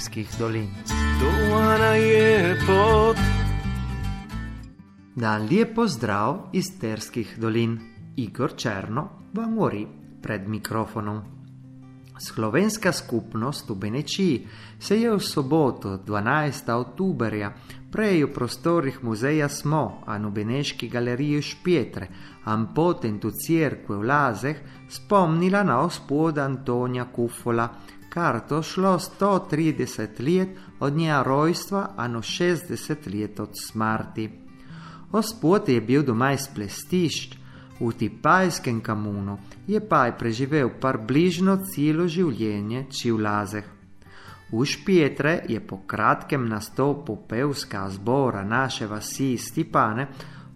[0.00, 0.68] Sterskih dolin.
[1.20, 3.16] Dovana je pot.
[5.14, 7.78] Dan lepo zdrav iz Sterskih dolin.
[8.16, 9.86] Igor Černo vam govori
[10.22, 11.20] pred mikrofonom.
[12.20, 14.46] Slovenska skupnost v Benečiji
[14.78, 16.72] se je v soboto 12.
[16.72, 17.52] oktoberja
[17.92, 22.08] prej v prostorih muzeja Smo, a v Beneški galeriji Špietre,
[22.44, 24.56] ampotentu Cirkve v Lazeh,
[24.88, 27.68] spomnila na ospod Antonija Kufola,
[28.10, 30.48] kar to šlo 130 let
[30.80, 34.30] od njega rojstva, a no 60 let od smrti.
[35.12, 37.36] Ospod je bil doma iz plestišč,
[37.80, 43.64] v Tipajskem kamunu je pa je preživel par bližno celo življenje či v Lazeh.
[44.52, 50.08] V Špietre je po kratkem nastopu pevska zbora naše vasi Stipane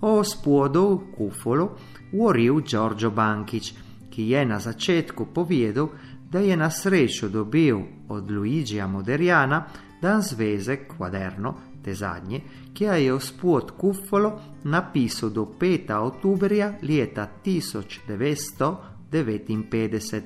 [0.00, 1.68] o spodu Kufolu
[2.12, 3.74] govoril Giorgio Bankič,
[4.10, 5.90] ki je na začetku povedal,
[6.30, 7.78] da je na srečo dobil
[8.08, 9.64] od Luigija Moderjana
[10.02, 12.40] dan zvezek kvaderno, te zadnje,
[12.74, 15.92] ki je v spod Kufolo napisal do 5.
[15.92, 20.22] oktoberja leta 1959,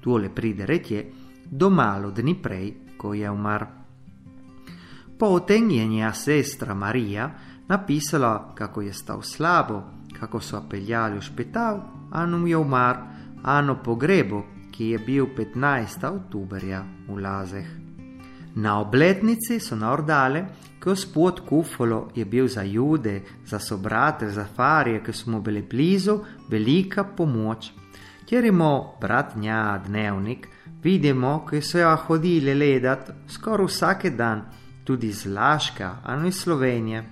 [0.00, 1.12] tole pride retje,
[1.50, 3.66] do malo dni prej, ko je umar.
[5.18, 7.30] Potem je nja sestra Marija
[7.68, 9.82] napisala, kako je stal slabo,
[10.20, 12.96] kako so peljali v špital, anu je umar,
[13.42, 14.42] anu pogrebo,
[14.78, 16.04] ki je bil 15.
[16.06, 17.66] oktoberja v Lazeh.
[18.54, 20.44] Na obletnici so naordale,
[20.78, 27.04] gospod Kufolo je bil za jude, za sobrate, za farje, ki smo bili blizu, velika
[27.04, 27.72] pomoč.
[28.28, 30.46] Ker imamo brat nja dnevnik,
[30.82, 34.44] vidimo, ki so jo hodili ledat skoraj vsak dan,
[34.84, 37.02] tudi z Laška, ali iz Slovenije.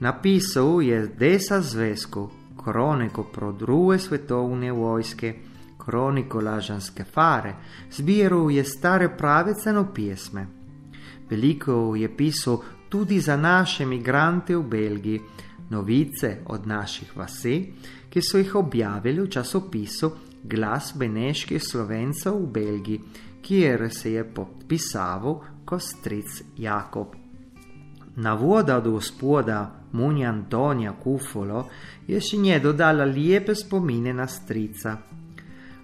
[0.00, 2.30] Napisal je desa zvezku,
[2.64, 5.51] kroniko pro druge svetovne vojske,
[5.84, 7.54] kroniko lažanske fare,
[7.90, 10.46] zbiral je stare pravice no pisme.
[11.30, 12.58] Veliko je pisal
[12.88, 15.20] tudi za naše migrante v Belgiji,
[15.70, 17.56] novice od naših vasi,
[18.10, 20.10] ki so jih objavili v časopisu
[20.44, 23.00] Glas Beneških Slovencev v Belgiji,
[23.42, 27.16] kjer se je podpisal Kostric Jakob.
[28.16, 31.64] Na voda od gospoda Munja Antonija Kufolo
[32.06, 34.96] je še nje dodala lepe spomine na strica.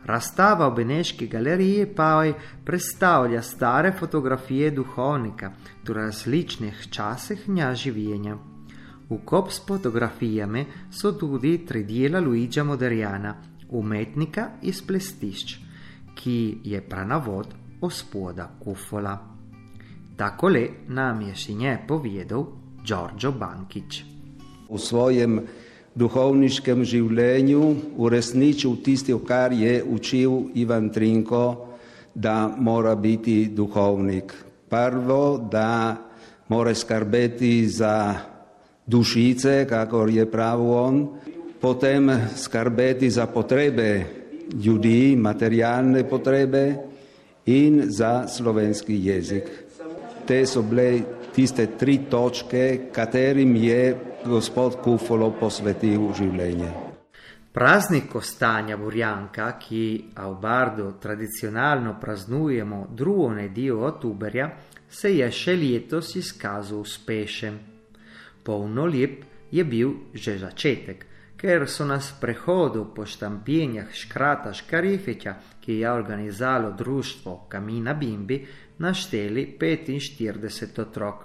[0.09, 5.51] Razstava v Beneški galeriji pa je predstavlja stare fotografije duhovnika
[5.85, 8.39] v različnih časih nja življenja.
[9.11, 13.35] V kop s fotografijami so tudi tri dela Luigija Moderjana,
[13.69, 15.57] umetnika iz plestišč,
[16.15, 19.17] ki je pranavod ospoda Kufola.
[20.17, 22.49] Takole nam je še nje povedal
[22.85, 24.05] Giorgio Bankič.
[24.71, 25.43] V svojem
[25.99, 27.63] duhovniškem življenju
[27.99, 31.45] uresničil tisto, kar je učil Ivan Trinko,
[32.15, 34.33] da mora biti duhovnik.
[34.69, 35.97] Prvo, da
[36.49, 38.15] mora skrbeti za
[38.87, 41.01] dušice, kakor je pravil on,
[41.61, 43.89] potem skrbeti za potrebe
[44.65, 46.65] ljudi, materialne potrebe
[47.47, 49.49] in za slovenski jezik.
[50.27, 51.01] Te so bile
[51.35, 56.71] tiste tri točke, katerim je gospod Kufolo posvetil življenje.
[57.53, 59.83] Praznik Kostanja Burjanka, ki
[60.15, 64.51] v Bardu tradicionalno praznujemo drugo nedeljo od Uberja,
[64.89, 67.59] se je še letos izkazal uspešen.
[68.45, 71.05] Polno lep je bil že začetek,
[71.39, 78.45] ker so nas prehodu po štampijenjah škrata Škarifeća, ki je organizalo društvo Kamina Bimbi,
[78.79, 81.25] našteli 45 otrok.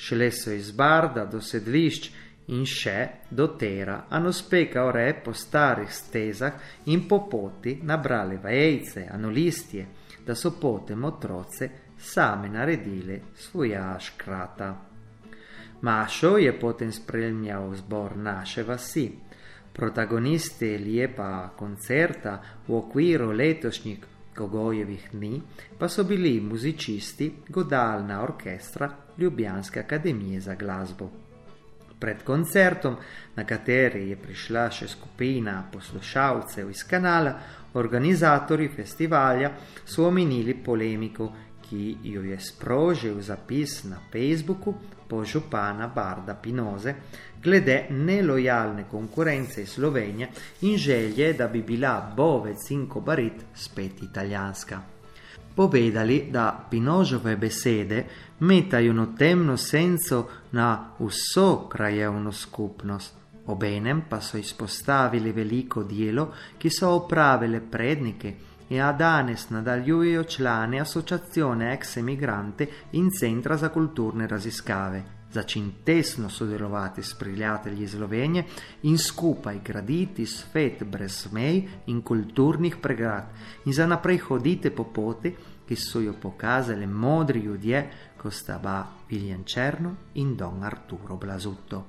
[0.00, 2.10] Šele so iz Barda do sedlišč
[2.56, 9.04] in še do Tera, ano speka ore po starih stezah in po poti nabrali vajejce,
[9.12, 9.86] ano listje,
[10.24, 11.68] da so potem otroce
[12.00, 14.70] same naredili svoja škrata.
[15.82, 19.10] Mašo je potem spremljal zbor naše vasi.
[19.72, 23.98] Protagonisti lijepa koncerta v okviru letošnjih
[24.36, 25.40] Gogojevih dni
[25.78, 31.10] pa so bili muzicisti Godalna orkestra Ljubljanske akademije za glasbo.
[32.00, 32.96] Pred koncertom,
[33.36, 37.34] na kateri je prišla še skupina poslušalcev iz kanala,
[37.74, 39.50] organizatori festivalja
[39.84, 41.28] so omenili polemiko,
[41.70, 44.74] ki jo je sprožil zapis na Facebooku
[45.08, 46.94] po župana Barda Pinoze
[47.42, 50.28] glede nelojalne konkurence Slovenije
[50.60, 54.80] in želje, da bi bila Bovec in Kobarit spet italijanska.
[55.56, 58.04] Povedali, da Pinožove besede
[58.40, 63.14] metajo no temno senco na vso krajevno skupnost.
[63.46, 68.34] Obenem pa so izpostavili veliko delo, ki so opravile prednike
[68.70, 75.19] e a danes nadaljujejo člani Associazione ex emigrante in Centra za kulturne raziskave.
[75.32, 78.44] Začin tesno sodelovati s prijatelji iz Slovenije
[78.82, 83.24] in skupaj graditi svet brez mej in kulturnih pregrad
[83.64, 85.34] in za naprej hodite po poti,
[85.68, 91.84] ki so jo pokazali modri ljudje, ko sta ba Viljan Černo in Don Arturo Blazutto.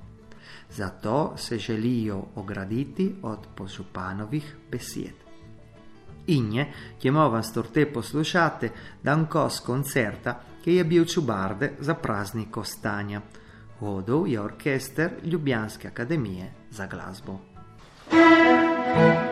[0.70, 5.14] Zato se želijo ograditi od požupanovih besed.
[6.26, 8.70] Inje, ki ima vas torte poslušate,
[9.02, 13.20] dan kos koncerta, ki je bil čubarde za praznik ostanja.
[13.80, 17.38] Vodov je orkester Ljubljanske akademije za glasbo.
[18.94, 19.31] thank you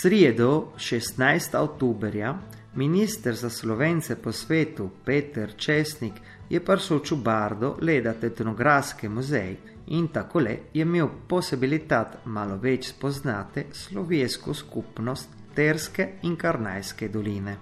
[0.00, 1.54] Sredo, 16.
[1.58, 2.38] oktoberja,
[2.74, 6.12] minister za slovence po svetu Peter Česnik
[6.48, 9.56] je prišel v Čubardo gledati etnografski muzej
[9.86, 17.56] in tako le je imel posibilitat malo več spoznati slovensko skupnost Terske in Karnajske doline.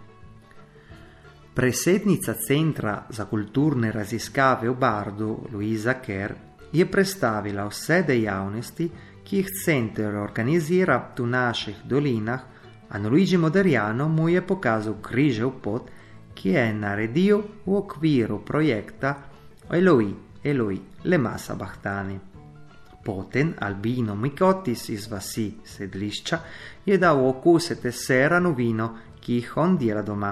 [1.55, 6.35] Presednica Centra za kulturne raziskave v Bardu, Luisa Kerr,
[6.73, 8.91] je predstavila vse dejavnosti,
[9.27, 12.43] ki jih center organizira v naših dolinah,
[12.89, 15.91] a Luigi Moderiano mu je pokazal križev pot,
[16.35, 19.17] ki je naredil v okviru projekta
[19.71, 22.21] Eloi, Eloi, Le Masa Bahtani.
[23.03, 26.39] Potem Albino Mikotis iz vasi sedlišča
[26.85, 28.89] je dal okusiti serano vino,
[29.21, 30.31] ki jih on dela doma.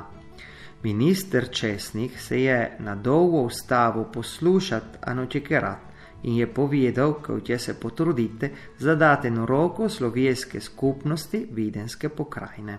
[0.82, 5.94] Minister Česnik se je na dolgo ustavil poslušati Anočikerat,
[6.25, 12.79] in je povedal, kako se potrudite za dateno roko slovenske skupnosti videnske pokrajine.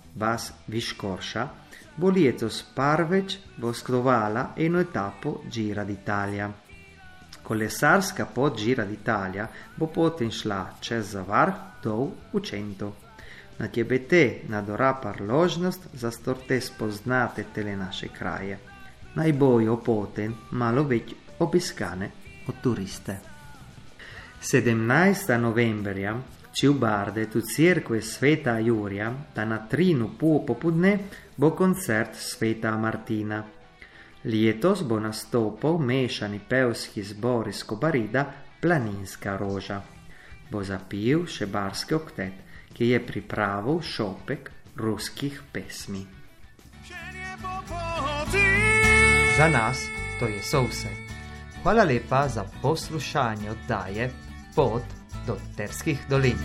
[0.13, 1.47] Bas Viškorša
[1.97, 6.49] bo letos prvič boskrovala eno etapo Gira d'Italia.
[7.43, 11.53] Kolesarska pot Gira d'Italia bo potem šla čez Zavar
[11.83, 12.93] do Učento.
[13.61, 18.57] na tebe te nadora parložnost, zastorte spoznate tele naše kraje.
[19.15, 22.09] Naj bojo poten malo več obiskane
[22.47, 23.17] od turiste.
[24.41, 25.37] 17.
[25.37, 26.15] novembrja
[26.69, 30.97] u Barde tu cerkve Sveta Jurija, da na trinu pol popodne
[31.37, 33.43] bo koncert Sveta Martina.
[34.23, 38.25] Letos bo nastopil mešani pevski zbor iz Kobarida
[38.61, 39.81] Planinska roža.
[40.51, 42.33] Bo zapil še barski oktet,
[42.73, 46.05] ki je pripravil šopek ruskih pesmi.
[49.37, 49.87] Za nas
[50.19, 50.89] to je vse.
[51.63, 54.11] Hvala lepa za poslušanje oddaje
[54.55, 56.37] Pot do Terskih dolin.